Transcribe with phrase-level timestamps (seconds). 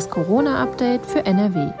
[0.00, 1.72] Das Corona-Update für NRW.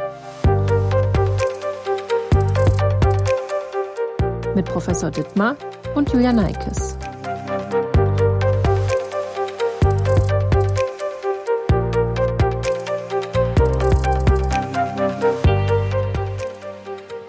[4.54, 5.56] Mit Professor Dittmar
[5.94, 6.98] und Julia Neikes.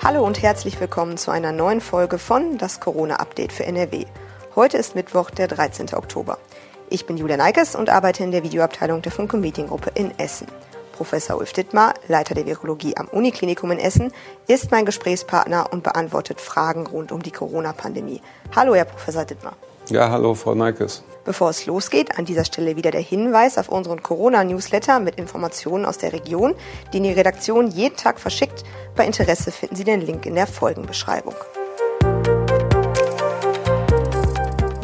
[0.04, 4.08] Hallo und herzlich willkommen zu einer neuen Folge von Das Corona-Update für NRW.
[4.56, 5.94] Heute ist Mittwoch, der 13.
[5.94, 6.38] Oktober.
[6.90, 10.48] Ich bin Julia Neikes und arbeite in der Videoabteilung der Funke Mediengruppe in Essen.
[11.02, 14.14] Professor Ulf Dittmar, Leiter der Virologie am Uniklinikum in Essen,
[14.46, 18.22] ist mein Gesprächspartner und beantwortet Fragen rund um die Corona-Pandemie.
[18.56, 19.54] Hallo, Herr Professor Dittmar.
[19.90, 21.04] Ja, hallo, Frau Neikes.
[21.26, 25.98] Bevor es losgeht, an dieser Stelle wieder der Hinweis auf unseren Corona-Newsletter mit Informationen aus
[25.98, 26.54] der Region,
[26.94, 28.64] den die Redaktion jeden Tag verschickt.
[28.96, 31.34] Bei Interesse finden Sie den Link in der Folgenbeschreibung.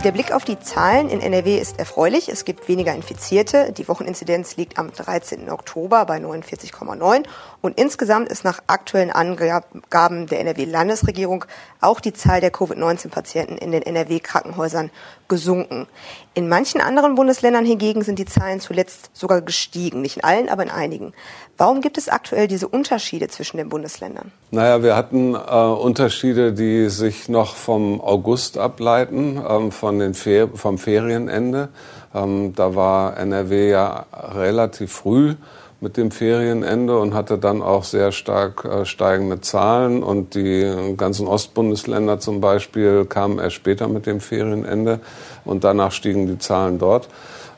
[0.04, 2.30] Der Blick auf die Zahlen in NRW ist erfreulich.
[2.30, 3.74] Es gibt weniger Infizierte.
[3.74, 5.50] Die Wocheninzidenz liegt am 13.
[5.50, 7.24] Oktober bei 49,9.
[7.62, 11.46] Und insgesamt ist nach aktuellen Angaben der NRW-Landesregierung
[11.82, 14.92] auch die Zahl der Covid-19-Patienten in den NRW-Krankenhäusern
[15.28, 15.88] gesunken.
[16.36, 20.02] In manchen anderen Bundesländern hingegen sind die Zahlen zuletzt sogar gestiegen.
[20.02, 21.14] Nicht in allen, aber in einigen.
[21.58, 24.32] Warum gibt es aktuell diese Unterschiede zwischen den Bundesländern?
[24.52, 30.50] Naja, wir hatten äh, Unterschiede, die sich noch vom August ableiten, ähm, von den Fer
[30.54, 31.70] vom Ferienende.
[32.14, 35.36] Ähm, da war NRW ja relativ früh
[35.80, 40.02] mit dem Ferienende und hatte dann auch sehr stark äh, steigende Zahlen.
[40.04, 45.00] Und die ganzen Ostbundesländer zum Beispiel kamen erst später mit dem Ferienende
[45.46, 47.10] und danach stiegen die Zahlen dort.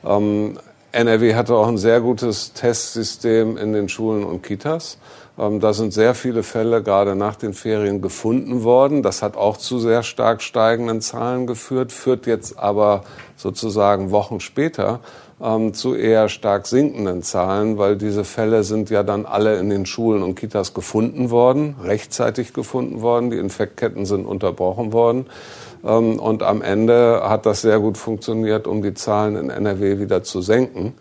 [0.05, 0.57] Ähm,
[0.91, 4.97] NRW hatte auch ein sehr gutes Testsystem in den Schulen und Kitas.
[5.39, 9.01] Ähm, da sind sehr viele Fälle gerade nach den Ferien gefunden worden.
[9.01, 13.03] Das hat auch zu sehr stark steigenden Zahlen geführt, führt jetzt aber
[13.37, 14.99] sozusagen Wochen später
[15.41, 19.85] ähm, zu eher stark sinkenden Zahlen, weil diese Fälle sind ja dann alle in den
[19.85, 23.29] Schulen und Kitas gefunden worden, rechtzeitig gefunden worden.
[23.29, 25.27] Die Infektketten sind unterbrochen worden.
[25.85, 30.21] Ähm, und am Ende hat das sehr gut funktioniert, um die Zahlen in NRW wieder
[30.23, 30.93] zu senken.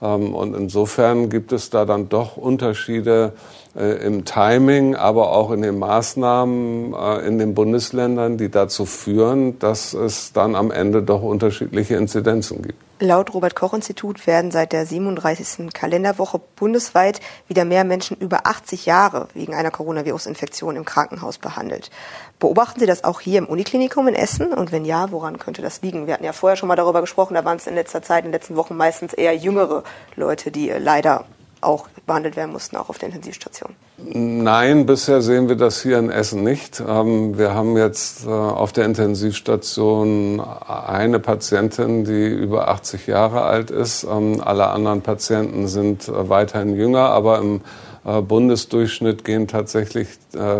[0.00, 3.32] Und insofern gibt es da dann doch Unterschiede
[3.76, 9.58] äh, im Timing, aber auch in den Maßnahmen äh, in den Bundesländern, die dazu führen,
[9.58, 12.78] dass es dann am Ende doch unterschiedliche Inzidenzen gibt.
[13.00, 15.72] Laut Robert Koch Institut werden seit der 37.
[15.74, 21.90] Kalenderwoche bundesweit wieder mehr Menschen über 80 Jahre wegen einer Coronavirus-Infektion im Krankenhaus behandelt.
[22.38, 24.52] Beobachten Sie das auch hier im Uniklinikum in Essen?
[24.52, 26.06] Und wenn ja, woran könnte das liegen?
[26.06, 28.30] Wir hatten ja vorher schon mal darüber gesprochen, da waren es in letzter Zeit, in
[28.30, 29.82] den letzten Wochen meistens eher jüngere
[30.14, 31.24] Leute, die leider
[31.64, 33.74] auch behandelt werden mussten, auch auf der Intensivstation?
[33.96, 36.82] Nein, bisher sehen wir das hier in Essen nicht.
[36.86, 43.70] Ähm, wir haben jetzt äh, auf der Intensivstation eine Patientin, die über 80 Jahre alt
[43.70, 44.04] ist.
[44.04, 47.62] Ähm, alle anderen Patienten sind äh, weiterhin jünger, aber im
[48.04, 50.08] äh, Bundesdurchschnitt gehen tatsächlich,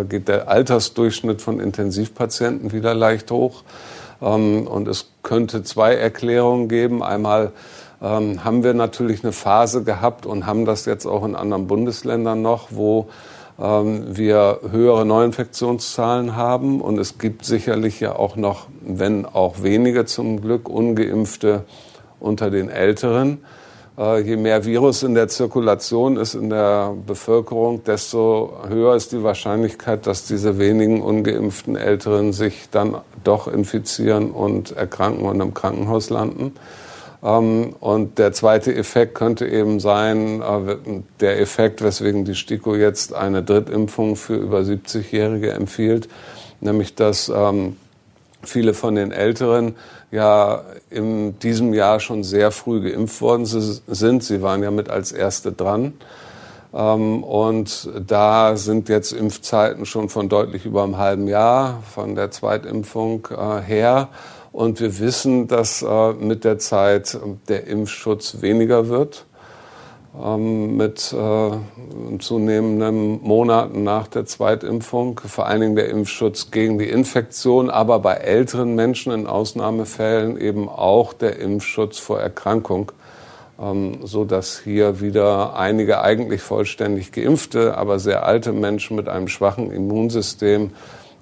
[0.08, 3.64] geht der Altersdurchschnitt von Intensivpatienten wieder leicht hoch.
[4.22, 7.02] Ähm, und es könnte zwei Erklärungen geben.
[7.02, 7.52] Einmal
[8.04, 12.42] ähm, haben wir natürlich eine Phase gehabt und haben das jetzt auch in anderen Bundesländern
[12.42, 13.08] noch, wo
[13.58, 16.82] ähm, wir höhere Neuinfektionszahlen haben.
[16.82, 21.64] Und es gibt sicherlich ja auch noch, wenn auch wenige zum Glück, ungeimpfte
[22.20, 23.38] unter den Älteren.
[23.96, 29.22] Äh, je mehr Virus in der Zirkulation ist in der Bevölkerung, desto höher ist die
[29.22, 36.10] Wahrscheinlichkeit, dass diese wenigen ungeimpften Älteren sich dann doch infizieren und erkranken und im Krankenhaus
[36.10, 36.52] landen.
[37.24, 40.76] Ähm, und der zweite Effekt könnte eben sein, äh,
[41.20, 46.08] der Effekt, weswegen die STIKO jetzt eine Drittimpfung für über 70-Jährige empfiehlt,
[46.60, 47.76] nämlich dass ähm,
[48.42, 49.74] viele von den Älteren
[50.10, 54.22] ja in diesem Jahr schon sehr früh geimpft worden sind.
[54.22, 55.94] Sie waren ja mit als Erste dran.
[56.74, 62.30] Ähm, und da sind jetzt Impfzeiten schon von deutlich über einem halben Jahr von der
[62.30, 64.08] Zweitimpfung äh, her.
[64.54, 67.18] Und wir wissen, dass äh, mit der Zeit
[67.48, 69.26] der Impfschutz weniger wird.
[70.16, 75.20] Ähm, mit äh, zunehmenden Monaten nach der Zweitimpfung.
[75.26, 80.68] Vor allen Dingen der Impfschutz gegen die Infektion, aber bei älteren Menschen in Ausnahmefällen eben
[80.68, 82.92] auch der Impfschutz vor Erkrankung.
[83.60, 89.26] Ähm, so dass hier wieder einige eigentlich vollständig geimpfte, aber sehr alte Menschen mit einem
[89.26, 90.70] schwachen Immunsystem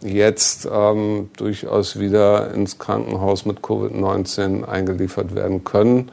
[0.02, 6.10] jetzt ähm, durchaus wieder ins Krankenhaus mit Covid-19 eingeliefert werden können.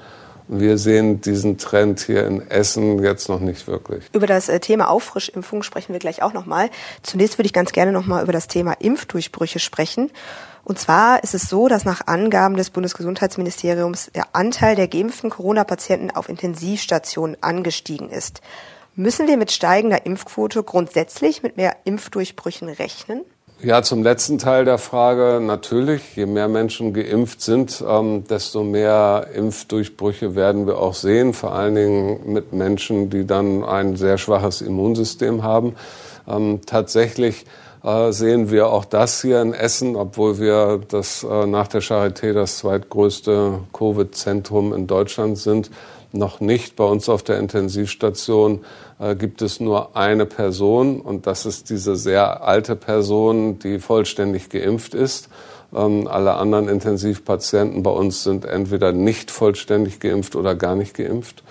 [0.52, 4.06] Wir sehen diesen Trend hier in Essen jetzt noch nicht wirklich.
[4.14, 6.72] Über das äh, Thema Auffrischimpfung sprechen wir gleich auch nochmal.
[7.04, 10.10] Zunächst würde ich ganz gerne nochmal über das Thema Impfdurchbrüche sprechen.
[10.64, 16.12] Und zwar ist es so, dass nach Angaben des Bundesgesundheitsministeriums der Anteil der geimpften Corona-Patienten
[16.12, 18.42] auf Intensivstationen angestiegen ist.
[18.96, 23.22] Müssen wir mit steigender Impfquote grundsätzlich mit mehr Impfdurchbrüchen rechnen?
[23.62, 26.16] Ja, zum letzten Teil der Frage natürlich.
[26.16, 31.34] Je mehr Menschen geimpft sind, ähm, desto mehr Impfdurchbrüche werden wir auch sehen.
[31.34, 35.76] Vor allen Dingen mit Menschen, die dann ein sehr schwaches Immunsystem haben.
[36.26, 37.46] Ähm, tatsächlich
[37.84, 42.32] äh, sehen wir auch das hier in Essen, obwohl wir das äh, nach der Charité
[42.32, 45.70] das zweitgrößte Covid-Zentrum in Deutschland sind
[46.12, 46.76] noch nicht.
[46.76, 48.62] Bei uns auf der Intensivstation
[49.00, 54.50] äh, gibt es nur eine Person und das ist diese sehr alte Person, die vollständig
[54.50, 55.30] geimpft ist.
[55.74, 61.44] Ähm, alle anderen Intensivpatienten bei uns sind entweder nicht vollständig geimpft oder gar nicht geimpft,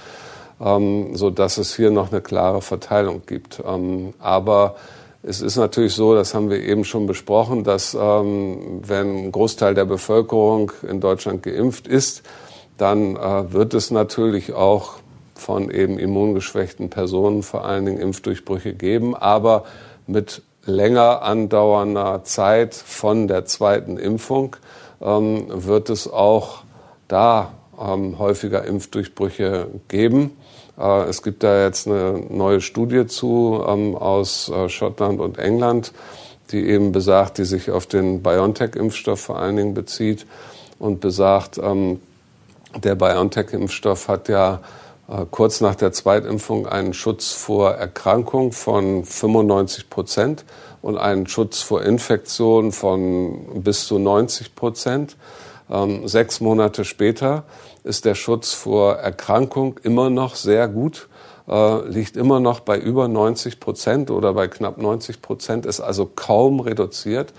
[0.61, 3.63] ähm, so dass es hier noch eine klare Verteilung gibt.
[3.65, 4.77] Ähm, aber
[5.23, 9.75] es ist natürlich so, das haben wir eben schon besprochen, dass ähm, wenn ein Großteil
[9.75, 12.23] der Bevölkerung in Deutschland geimpft ist,
[12.79, 14.95] dann äh, wird es natürlich auch
[15.35, 19.65] von eben immungeschwächten Personen vor allen Dingen Impfdurchbrüche geben, aber
[20.07, 24.57] mit länger andauernder Zeit von der zweiten Impfung
[25.01, 26.63] ähm, wird es auch
[27.09, 30.37] da ähm, häufiger Impfdurchbrüche geben.
[30.79, 35.93] Äh, es gibt da jetzt eine neue Studie zu ähm, aus äh, Schottland und England,
[36.51, 40.27] die eben besagt, die sich auf den BioNTech-Impfstoff vor allen Dingen bezieht
[40.79, 42.01] und besagt, ähm,
[42.77, 44.61] der BioNTech-Impfstoff hat ja
[45.09, 50.45] äh, kurz nach der Zweitimpfung einen Schutz vor Erkrankung von 95 Prozent
[50.83, 55.17] und einen Schutz vor Infektion von bis zu 90 Prozent.
[55.71, 57.45] Ähm, sechs Monate später
[57.85, 61.09] ist der Schutz vor Erkrankung immer noch sehr gut,
[61.49, 66.07] äh, liegt immer noch bei über 90 Prozent oder bei knapp 90 Prozent, ist also
[66.07, 67.33] kaum reduziert.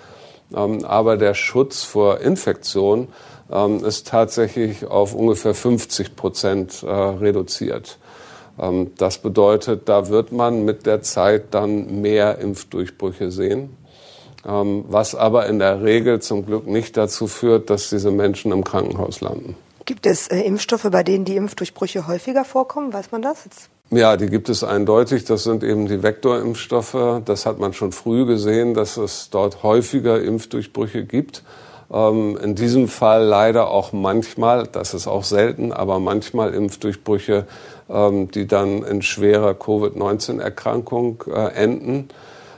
[0.56, 3.10] Ähm, aber der Schutz vor Infektion
[3.52, 7.98] ähm, ist tatsächlich auf ungefähr 50 Prozent äh, reduziert.
[8.60, 13.76] Ähm, das bedeutet, da wird man mit der Zeit dann mehr Impfdurchbrüche sehen,
[14.48, 18.64] ähm, was aber in der Regel zum Glück nicht dazu führt, dass diese Menschen im
[18.64, 19.56] Krankenhaus landen.
[19.86, 22.94] Gibt es äh, Impfstoffe, bei denen die Impfdurchbrüche häufiger vorkommen?
[22.94, 23.70] Weiß man das jetzt?
[23.92, 25.26] Ja, die gibt es eindeutig.
[25.26, 27.24] Das sind eben die Vektorimpfstoffe.
[27.26, 31.44] Das hat man schon früh gesehen, dass es dort häufiger Impfdurchbrüche gibt.
[31.92, 37.46] Ähm, in diesem Fall leider auch manchmal, das ist auch selten, aber manchmal Impfdurchbrüche,
[37.90, 42.10] ähm, die dann in schwerer Covid-19-Erkrankung äh, enden,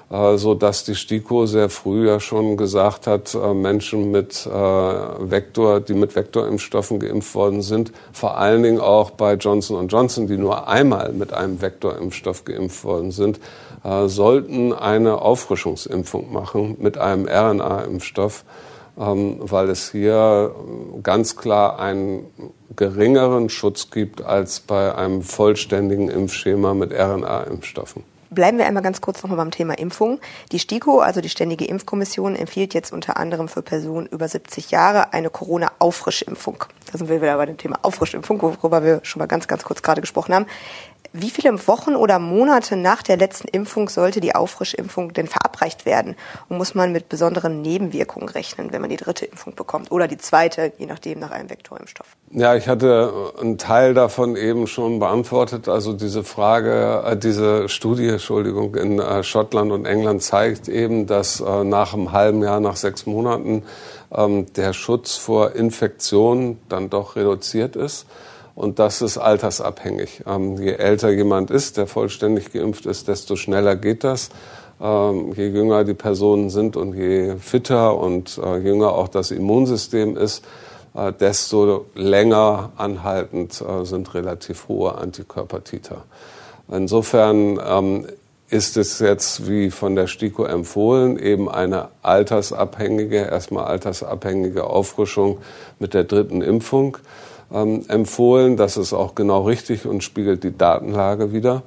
[0.10, 5.80] äh, so dass die STIKO sehr früh ja schon gesagt hat, äh, Menschen mit Vektor,
[5.80, 10.68] die mit Vektorimpfstoffen geimpft worden sind, vor allen Dingen auch bei Johnson Johnson, die nur
[10.68, 13.40] einmal mit einem Vektorimpfstoff geimpft worden sind,
[14.06, 18.44] sollten eine Auffrischungsimpfung machen mit einem RNA-Impfstoff
[18.96, 20.54] weil es hier
[21.04, 22.26] ganz klar einen
[22.76, 28.04] geringeren Schutz gibt als bei einem vollständigen Impfschema mit RNA-Impfstoffen.
[28.34, 30.22] Bleiben wir einmal ganz kurz nochmal beim Thema Impfung.
[30.54, 35.12] Die STIKO, also die Ständige Impfkommission, empfiehlt jetzt unter anderem für Personen über 70 Jahre
[35.12, 36.64] eine Corona-Auffrischimpfung.
[36.90, 39.82] Da sind wir wieder bei dem Thema Auffrischimpfung, worüber wir schon mal ganz, ganz kurz
[39.82, 40.46] gerade gesprochen haben.
[41.14, 46.16] Wie viele Wochen oder Monate nach der letzten Impfung sollte die Auffrischimpfung denn verabreicht werden?
[46.48, 50.18] Und muss man mit besonderen Nebenwirkungen rechnen, wenn man die dritte Impfung bekommt oder die
[50.18, 52.08] zweite, je nachdem nach einem Vektorimpfstoff?
[52.30, 55.68] Ja, ich hatte einen Teil davon eben schon beantwortet.
[55.68, 61.42] Also diese Frage, äh, diese Studie, Entschuldigung, in äh, Schottland und England zeigt eben, dass
[61.42, 63.64] äh, nach einem halben Jahr, nach sechs Monaten
[64.16, 68.06] ähm, der Schutz vor Infektionen dann doch reduziert ist.
[68.56, 70.24] Und das ist altersabhängig.
[70.28, 74.30] Ähm, je älter jemand ist, der vollständig geimpft ist, desto schneller geht das.
[74.82, 80.18] Ähm, je jünger die Personen sind und je fitter und äh, jünger auch das Immunsystem
[80.18, 80.44] ist,
[80.94, 86.04] äh, desto länger anhaltend äh, sind relativ hohe Antikörpertiter.
[86.70, 88.08] Insofern ähm,
[88.50, 95.38] ist es jetzt, wie von der STIKO empfohlen, eben eine altersabhängige, erstmal altersabhängige Auffrischung
[95.80, 96.98] mit der dritten Impfung
[97.54, 98.58] ähm, empfohlen.
[98.58, 101.64] Das ist auch genau richtig und spiegelt die Datenlage wieder.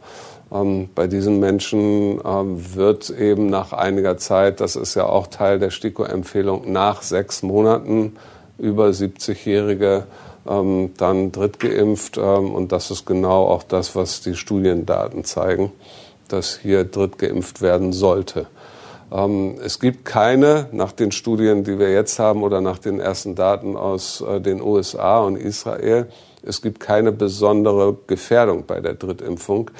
[0.52, 5.58] Ähm, bei diesen Menschen ähm, wird eben nach einiger Zeit, das ist ja auch Teil
[5.58, 8.16] der STIKO-Empfehlung, nach sechs Monaten
[8.58, 10.06] über 70-Jährige
[10.48, 12.18] ähm, dann drittgeimpft.
[12.18, 15.72] Ähm, und das ist genau auch das, was die Studiendaten zeigen,
[16.28, 18.46] dass hier drittgeimpft werden sollte.
[19.14, 23.37] Ähm, es gibt keine, nach den Studien, die wir jetzt haben oder nach den ersten
[23.37, 26.09] Daten aus äh, den USA und Israel,
[26.42, 29.71] es gibt keine besondere Gefährdung bei der Drittimpfung.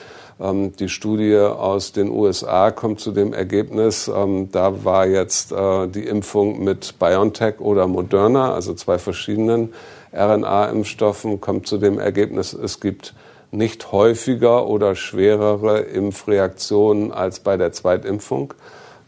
[0.41, 5.89] Ähm, die Studie aus den USA kommt zu dem Ergebnis, ähm, da war jetzt äh,
[5.89, 9.73] die Impfung mit BioNTech oder Moderna, also zwei verschiedenen
[10.13, 13.15] RNA-Impfstoffen, kommt zu dem Ergebnis, es gibt
[13.51, 18.55] nicht häufiger oder schwerere Impfreaktionen als bei der Zweitimpfung.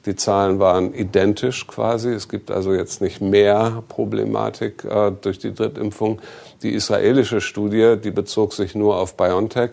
[0.07, 2.11] Die Zahlen waren identisch quasi.
[2.11, 6.21] Es gibt also jetzt nicht mehr Problematik äh, durch die Drittimpfung.
[6.63, 9.73] Die israelische Studie, die bezog sich nur auf BioNTech,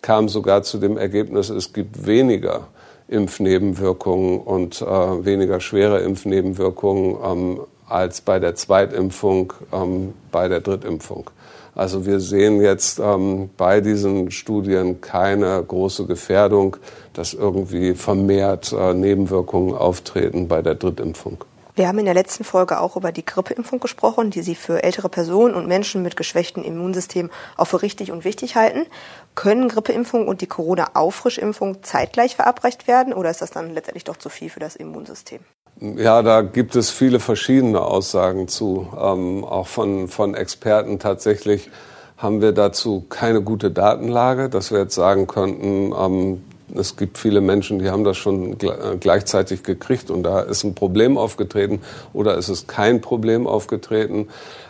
[0.00, 2.68] kam sogar zu dem Ergebnis, es gibt weniger
[3.08, 11.30] Impfnebenwirkungen und äh, weniger schwere Impfnebenwirkungen ähm, als bei der Zweitimpfung ähm, bei der Drittimpfung.
[11.74, 16.76] Also wir sehen jetzt ähm, bei diesen Studien keine große Gefährdung,
[17.14, 21.44] dass irgendwie vermehrt äh, Nebenwirkungen auftreten bei der Drittimpfung.
[21.74, 25.08] Wir haben in der letzten Folge auch über die Grippeimpfung gesprochen, die Sie für ältere
[25.08, 28.84] Personen und Menschen mit geschwächtem Immunsystem auch für richtig und wichtig halten.
[29.34, 34.28] Können Grippeimpfung und die Corona-Auffrischimpfung zeitgleich verabreicht werden oder ist das dann letztendlich doch zu
[34.28, 35.40] viel für das Immunsystem?
[35.80, 40.98] Ja, da gibt es viele verschiedene Aussagen zu, ähm, auch von, von Experten.
[40.98, 41.70] Tatsächlich
[42.16, 47.40] haben wir dazu keine gute Datenlage, dass wir jetzt sagen könnten, ähm, es gibt viele
[47.40, 51.80] Menschen, die haben das schon äh, gleichzeitig gekriegt und da ist ein Problem aufgetreten
[52.12, 54.28] oder ist es kein Problem aufgetreten.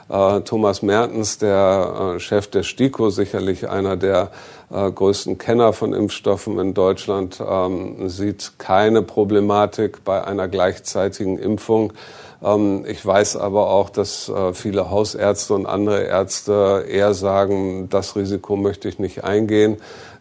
[0.09, 4.31] Äh, Thomas Mertens, der äh, Chef der STIKO, sicherlich einer der
[4.73, 11.93] größten Kenner von Impfstoffen in Deutschland, ähm, sieht keine Problematik bei einer gleichzeitigen Impfung.
[12.43, 18.57] Ähm, ich weiß aber auch, dass viele Hausärzte und andere Ärzte eher sagen, das Risiko
[18.57, 19.77] möchte ich nicht eingehen.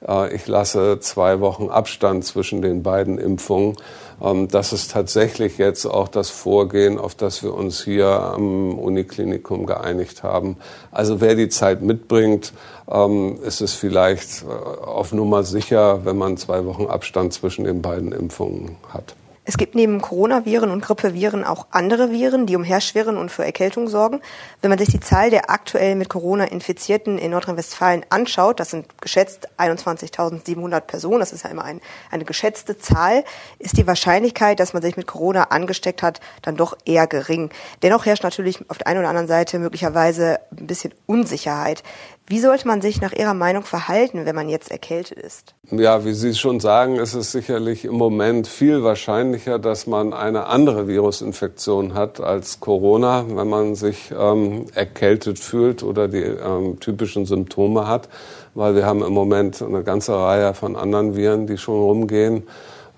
[0.08, 3.75] Äh, ich lasse zwei Wochen Abstand zwischen den beiden Impfungen.
[4.22, 9.65] Ähm, das ist tatsächlich jetzt auch das Vorgehen, auf das wir uns hier am Uniklinikum
[9.65, 10.58] geeinigt haben.
[10.91, 12.53] Also wer die Zeit mitbringt,
[12.89, 17.81] ähm, ist es vielleicht äh, auf Nummer sicher, wenn man zwei Wochen Abstand zwischen den
[17.81, 19.15] beiden Impfungen hat.
[19.43, 24.21] Es gibt neben Coronaviren und Grippeviren auch andere Viren, die umherschwirren und für Erkältung sorgen.
[24.61, 29.01] Wenn man sich die Zahl der aktuell mit Corona Infizierten in Nordrhein-Westfalen anschaut, das sind
[29.01, 33.23] geschätzt 21.700 Personen, das ist ja immer ein, eine geschätzte Zahl,
[33.57, 37.50] ist die Wahrscheinlichkeit, dass man sich mit Corona angesteckt hat, dann doch eher gering.
[37.81, 41.81] Dennoch herrscht natürlich auf der einen oder anderen Seite möglicherweise ein bisschen Unsicherheit.
[42.28, 45.54] Wie sollte man sich nach Ihrer Meinung verhalten, wenn man jetzt erkältet ist?
[45.70, 50.46] Ja, wie Sie schon sagen, ist es sicherlich im Moment viel wahrscheinlicher, dass man eine
[50.46, 57.25] andere Virusinfektion hat als Corona, wenn man sich ähm, erkältet fühlt oder die ähm, typischen
[57.25, 58.08] Symptome hat,
[58.54, 62.44] weil wir haben im Moment eine ganze Reihe von anderen Viren, die schon rumgehen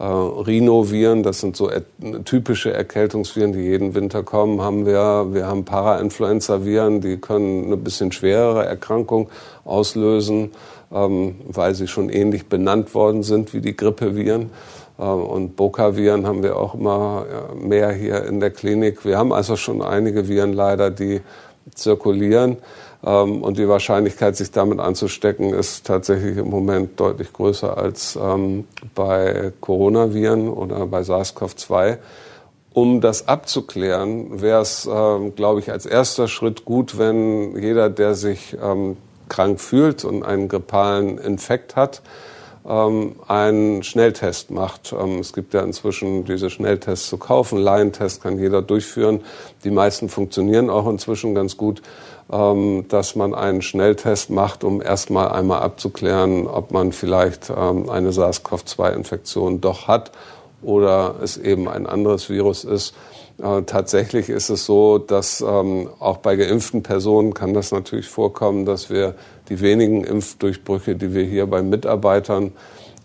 [0.03, 1.71] äh, Rhinoviren, das sind so
[2.25, 5.27] typische Erkältungsviren, die jeden Winter kommen, haben wir.
[5.31, 9.29] Wir haben Parainfluenza-Viren, die können eine bisschen schwerere Erkrankung
[9.63, 10.51] auslösen,
[10.91, 14.49] ähm, weil sie schon ähnlich benannt worden sind wie die Grippeviren.
[14.99, 19.05] Äh, und Boca-Viren haben wir auch immer mehr hier in der Klinik.
[19.05, 21.21] Wir haben also schon einige Viren leider, die
[21.75, 22.57] zirkulieren.
[23.05, 28.65] Ähm, und die Wahrscheinlichkeit, sich damit anzustecken, ist tatsächlich im Moment deutlich größer als ähm,
[28.95, 31.97] bei Coronaviren oder bei SARS-CoV-2.
[32.73, 38.15] Um das abzuklären, wäre es, ähm, glaube ich, als erster Schritt gut, wenn jeder, der
[38.15, 38.57] sich
[39.29, 42.01] krank fühlt und einen grippalen Infekt hat,
[42.65, 44.93] einen Schnelltest macht.
[45.19, 47.57] es gibt ja inzwischen diese Schnelltests zu kaufen.
[47.57, 49.21] Laientest kann jeder durchführen.
[49.65, 51.81] Die meisten funktionieren auch inzwischen ganz gut.
[52.31, 58.11] Ähm, dass man einen Schnelltest macht, um erstmal einmal abzuklären, ob man vielleicht ähm, eine
[58.11, 60.11] SARS-CoV-2-Infektion doch hat
[60.61, 62.95] oder es eben ein anderes Virus ist.
[63.41, 68.65] Äh, tatsächlich ist es so, dass ähm, auch bei geimpften Personen kann das natürlich vorkommen,
[68.65, 69.15] dass wir
[69.49, 72.53] die wenigen Impfdurchbrüche, die wir hier bei Mitarbeitern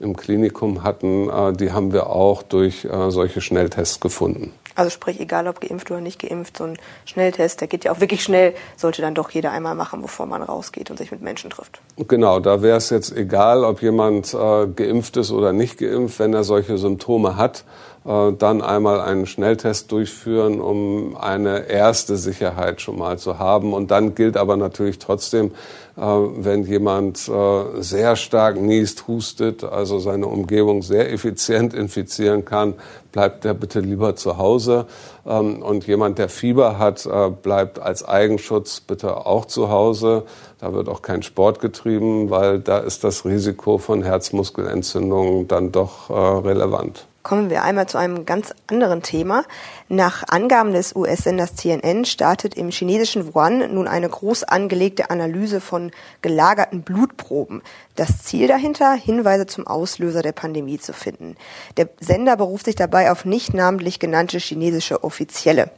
[0.01, 4.53] im Klinikum hatten, äh, die haben wir auch durch äh, solche Schnelltests gefunden.
[4.79, 7.99] Also sprich, egal ob geimpft oder nicht geimpft, so ein Schnelltest, der geht ja auch
[7.99, 11.51] wirklich schnell, sollte dann doch jeder einmal machen, bevor man rausgeht und sich mit Menschen
[11.51, 11.81] trifft.
[11.97, 16.33] Genau, da wäre es jetzt egal, ob jemand äh, geimpft ist oder nicht geimpft, wenn
[16.33, 17.65] er solche Symptome hat,
[18.09, 23.75] dann einmal einen Schnelltest durchführen, um eine erste Sicherheit schon mal zu haben.
[23.75, 25.53] Und dann gilt aber natürlich trotzdem,
[25.99, 32.75] äh, wenn jemand äh, sehr stark niest, hustet, also seine Umgebung sehr effizient infizieren kann,
[33.11, 34.87] bleibt er bitte lieber zu Hause.
[35.27, 37.09] Ähm, und jemand, der Fieber hat,
[37.43, 40.23] bleibt als Eigenschutz bitte auch zu Hause.
[40.61, 46.11] Da wird auch kein Sport getrieben, weil da ist das Risiko von Herzmuskelentzündungen dann doch
[46.11, 49.45] relevant kommen wir einmal zu einem ganz anderen Thema.
[49.91, 55.91] Nach Angaben des US-Senders CNN startet im chinesischen Wuhan nun eine groß angelegte Analyse von
[56.23, 57.61] gelagerten Blutproben.
[57.97, 61.37] Das Ziel dahinter, Hinweise zum Auslöser der Pandemie zu finden.
[61.77, 65.71] Der Sender beruft sich dabei auf nicht namentlich genannte chinesische Offizielle.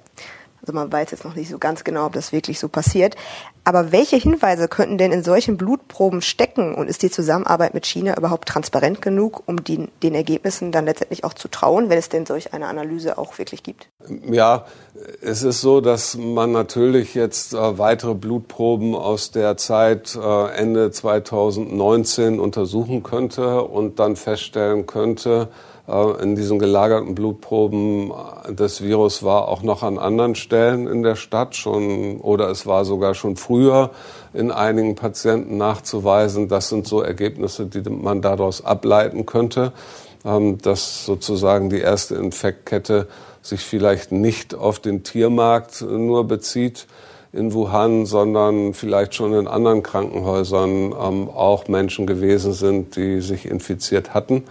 [0.62, 3.17] Also man weiß jetzt noch nicht so ganz genau, ob das wirklich so passiert.
[3.64, 8.17] Aber welche Hinweise könnten denn in solchen Blutproben stecken und ist die Zusammenarbeit mit China
[8.17, 12.25] überhaupt transparent genug, um die, den Ergebnissen dann letztendlich auch zu trauen, wenn es denn
[12.25, 13.88] solch eine Analyse auch wirklich gibt?
[14.31, 14.64] Ja,
[15.21, 20.90] es ist so, dass man natürlich jetzt äh, weitere Blutproben aus der Zeit äh, Ende
[20.90, 25.49] 2019 untersuchen könnte und dann feststellen könnte,
[25.87, 28.12] äh, in diesen gelagerten Blutproben
[28.55, 32.85] das Virus war auch noch an anderen Stellen in der Stadt schon oder es war
[32.85, 33.90] sogar schon früher
[34.35, 36.49] in einigen Patienten nachzuweisen.
[36.49, 39.71] Das sind so Ergebnisse, die man daraus ableiten könnte,
[40.25, 43.07] ähm, dass sozusagen die erste Infektkette
[43.42, 46.88] sich vielleicht nicht auf den Tiermarkt nur bezieht
[47.33, 53.47] in Wuhan, sondern vielleicht schon in anderen Krankenhäusern ähm, auch Menschen gewesen sind, die sich
[53.47, 54.42] infiziert hatten.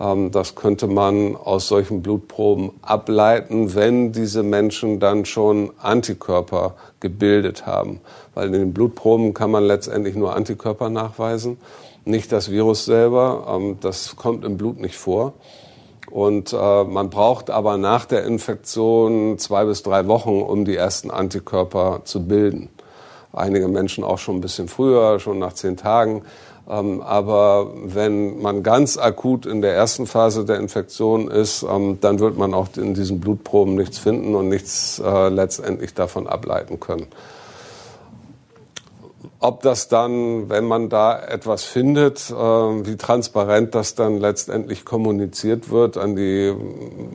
[0.00, 7.66] Ähm, das könnte man aus solchen Blutproben ableiten, wenn diese Menschen dann schon Antikörper gebildet
[7.66, 8.00] haben.
[8.34, 11.58] Weil in den Blutproben kann man letztendlich nur Antikörper nachweisen,
[12.04, 13.46] nicht das Virus selber.
[13.48, 15.34] Ähm, das kommt im Blut nicht vor.
[16.10, 21.10] Und äh, man braucht aber nach der Infektion zwei bis drei Wochen, um die ersten
[21.10, 22.70] Antikörper zu bilden.
[23.32, 26.22] Einige Menschen auch schon ein bisschen früher, schon nach zehn Tagen.
[26.68, 32.18] Ähm, aber wenn man ganz akut in der ersten Phase der Infektion ist, ähm, dann
[32.18, 37.06] wird man auch in diesen Blutproben nichts finden und nichts äh, letztendlich davon ableiten können.
[39.40, 45.70] Ob das dann, wenn man da etwas findet, äh, wie transparent das dann letztendlich kommuniziert
[45.70, 46.52] wird an die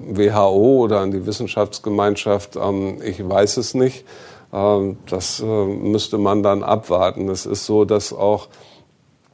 [0.07, 4.05] WHO oder an die Wissenschaftsgemeinschaft, ähm, ich weiß es nicht.
[4.51, 7.27] Das äh, müsste man dann abwarten.
[7.27, 8.49] Es ist so, dass auch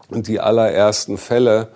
[0.09, 1.69] die allerersten Fälle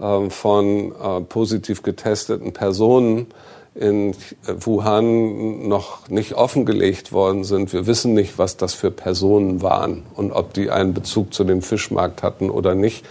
[0.00, 3.26] ähm, von äh, positiv getesteten Personen
[3.74, 4.14] in
[4.46, 7.72] Wuhan noch nicht offengelegt worden sind.
[7.72, 11.62] Wir wissen nicht, was das für Personen waren und ob die einen Bezug zu dem
[11.62, 13.04] Fischmarkt hatten oder nicht.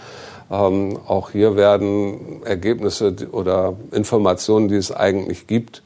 [0.50, 5.82] Ähm, auch hier werden Ergebnisse oder Informationen, die es eigentlich gibt,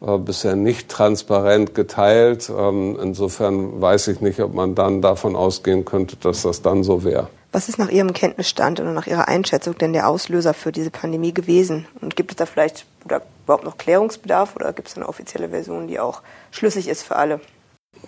[0.00, 2.50] äh, bisher nicht transparent geteilt.
[2.56, 7.04] Ähm, insofern weiß ich nicht, ob man dann davon ausgehen könnte, dass das dann so
[7.04, 7.28] wäre.
[7.56, 11.32] Was ist nach Ihrem Kenntnisstand oder nach Ihrer Einschätzung denn der Auslöser für diese Pandemie
[11.32, 11.86] gewesen?
[12.02, 15.98] Und gibt es da vielleicht überhaupt noch Klärungsbedarf oder gibt es eine offizielle Version, die
[15.98, 17.40] auch schlüssig ist für alle?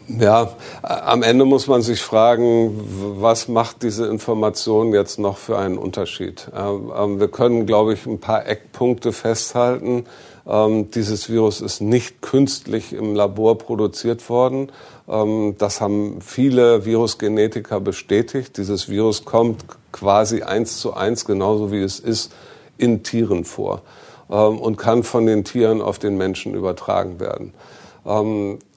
[0.06, 0.50] Ja,
[0.82, 2.78] am Ende muss man sich fragen,
[3.22, 6.50] was macht diese Information jetzt noch für einen Unterschied?
[6.54, 10.04] Ähm, wir können, glaube ich, ein paar Eckpunkte festhalten.
[10.46, 14.70] Ähm, dieses Virus ist nicht künstlich im Labor produziert worden.
[15.08, 18.56] Ähm, das haben viele Virusgenetiker bestätigt.
[18.56, 22.32] Dieses Virus kommt quasi eins zu eins, genauso wie es ist,
[22.76, 23.82] in Tieren vor
[24.30, 27.52] ähm, und kann von den Tieren auf den Menschen übertragen werden.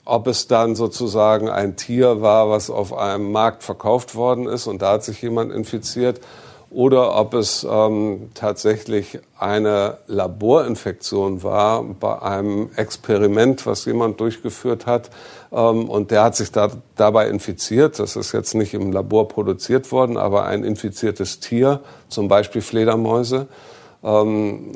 [0.03, 4.81] Ob es dann sozusagen ein Tier war, was auf einem Markt verkauft worden ist und
[4.81, 6.19] da hat sich jemand infiziert,
[6.71, 15.09] oder ob es ähm, tatsächlich eine Laborinfektion war bei einem Experiment, was jemand durchgeführt hat.
[15.51, 17.99] Ähm, und der hat sich da, dabei infiziert.
[17.99, 23.47] Das ist jetzt nicht im Labor produziert worden, aber ein infiziertes Tier, zum Beispiel Fledermäuse,
[24.03, 24.71] ähm,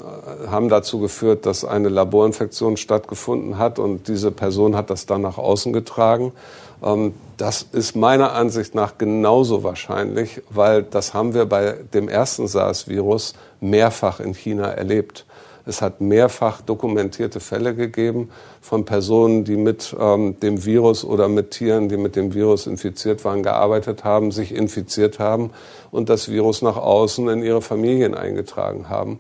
[0.48, 5.38] haben dazu geführt, dass eine Laborinfektion stattgefunden hat und diese Person hat das dann nach
[5.38, 6.34] außen getragen.
[6.84, 12.48] Ähm, das ist meiner Ansicht nach genauso wahrscheinlich, weil das haben wir bei dem ersten
[12.48, 15.26] SARS-Virus mehrfach in China erlebt.
[15.66, 18.30] Es hat mehrfach dokumentierte Fälle gegeben
[18.62, 23.26] von Personen, die mit ähm, dem Virus oder mit Tieren, die mit dem Virus infiziert
[23.26, 25.50] waren, gearbeitet haben, sich infiziert haben
[25.92, 29.20] und das Virus nach außen in ihre Familien eingetragen haben.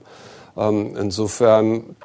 [0.55, 1.95] Ähm, insofern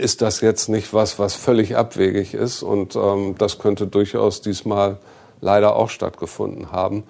[0.00, 2.62] ist das jetzt nicht was, was völlig abwegig ist.
[2.62, 4.96] Und ähm, das könnte durchaus diesmal
[5.40, 7.04] leider auch stattgefunden haben.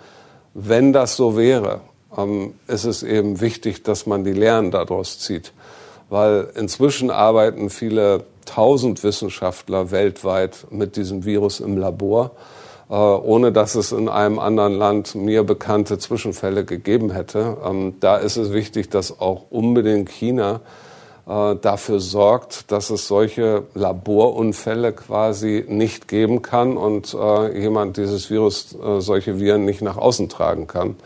[0.54, 1.80] Wenn das so wäre,
[2.16, 5.52] ähm, ist es eben wichtig, dass man die Lehren daraus zieht.
[6.08, 12.32] Weil inzwischen arbeiten viele tausend Wissenschaftler weltweit mit diesem Virus im Labor,
[12.88, 17.58] äh, ohne dass es in einem anderen Land mir bekannte Zwischenfälle gegeben hätte.
[17.64, 20.60] Ähm, da ist es wichtig, dass auch unbedingt China
[21.26, 28.74] dafür sorgt, dass es solche Laborunfälle quasi nicht geben kann und äh, jemand dieses Virus,
[28.74, 30.96] äh, solche Viren nicht nach außen tragen kann.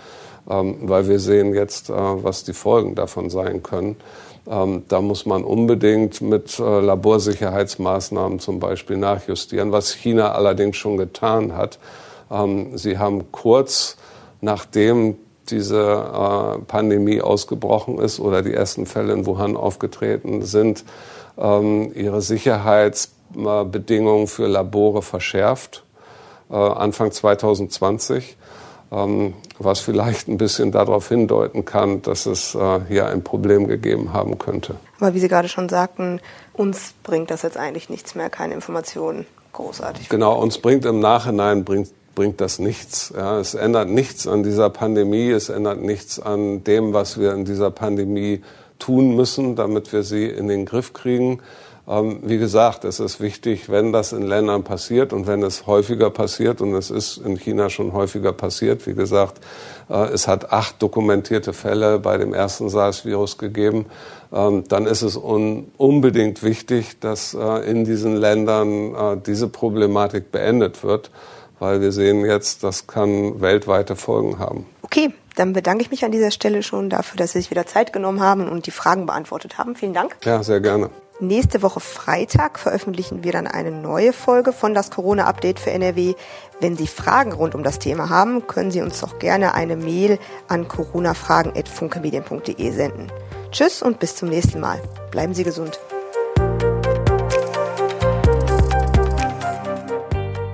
[0.48, 3.96] Ähm, weil wir sehen jetzt, äh, was die Folgen davon sein können.
[4.46, 10.98] Ähm, da muss man unbedingt mit äh, Laborsicherheitsmaßnahmen zum Beispiel nachjustieren, was China allerdings schon
[10.98, 11.78] getan hat.
[12.30, 13.96] Ähm, sie haben kurz
[14.42, 15.16] nachdem
[15.50, 20.84] diese äh, Pandemie ausgebrochen ist oder die ersten Fälle in Wuhan aufgetreten sind,
[21.38, 25.84] ähm, ihre Sicherheits Arbeitsbedingungen für Labore verschärft,
[26.50, 28.36] äh, Anfang 2020
[28.92, 34.12] ähm, was vielleicht ein bisschen darauf hindeuten kann, dass es äh, hier ein Problem gegeben
[34.12, 34.76] haben könnte.
[35.00, 36.20] Aber wie Sie gerade schon sagten,
[36.52, 40.08] uns bringt das jetzt eigentlich nichts mehr, keine Informationen großartig.
[40.08, 43.12] Genau, uns bringt im Nachhinein bringt bringt das nichts.
[43.16, 47.44] Ja, es ändert nichts an dieser Pandemie, es ändert nichts an dem, was wir in
[47.44, 48.42] dieser Pandemie
[48.78, 51.40] tun müssen, damit wir sie in den Griff kriegen.
[51.86, 56.08] Ähm, wie gesagt, es ist wichtig, wenn das in Ländern passiert und wenn es häufiger
[56.08, 59.40] passiert, und es ist in China schon häufiger passiert, wie gesagt,
[59.90, 63.84] äh, es hat acht dokumentierte Fälle bei dem ersten SARS-Virus gegeben,
[64.32, 70.32] ähm, dann ist es un unbedingt wichtig, dass äh, in diesen Ländern äh, diese Problematik
[70.32, 71.10] beendet wird,
[71.64, 74.66] weil wir sehen jetzt, das kann weltweite Folgen haben.
[74.82, 77.94] Okay, dann bedanke ich mich an dieser Stelle schon dafür, dass Sie sich wieder Zeit
[77.94, 79.74] genommen haben und die Fragen beantwortet haben.
[79.74, 80.14] Vielen Dank.
[80.24, 80.90] Ja, sehr gerne.
[81.20, 86.12] Nächste Woche Freitag veröffentlichen wir dann eine neue Folge von das Corona-Update für NRW.
[86.60, 90.18] Wenn Sie Fragen rund um das Thema haben, können Sie uns doch gerne eine Mail
[90.48, 93.10] an coronafragen.funkemedien.de senden.
[93.52, 94.82] Tschüss und bis zum nächsten Mal.
[95.10, 95.80] Bleiben Sie gesund.